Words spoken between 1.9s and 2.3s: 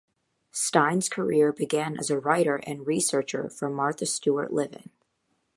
as a